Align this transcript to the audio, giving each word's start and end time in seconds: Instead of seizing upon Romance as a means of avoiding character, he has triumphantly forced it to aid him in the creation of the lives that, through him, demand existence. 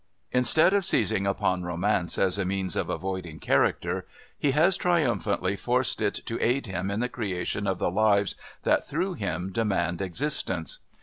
Instead 0.31 0.73
of 0.73 0.83
seizing 0.83 1.27
upon 1.27 1.61
Romance 1.61 2.17
as 2.17 2.39
a 2.39 2.43
means 2.43 2.75
of 2.75 2.89
avoiding 2.89 3.37
character, 3.37 4.07
he 4.35 4.49
has 4.49 4.75
triumphantly 4.75 5.55
forced 5.55 6.01
it 6.01 6.15
to 6.25 6.41
aid 6.43 6.65
him 6.65 6.89
in 6.89 7.01
the 7.01 7.07
creation 7.07 7.67
of 7.67 7.77
the 7.77 7.91
lives 7.91 8.33
that, 8.63 8.83
through 8.83 9.13
him, 9.13 9.51
demand 9.51 10.01
existence. 10.01 10.79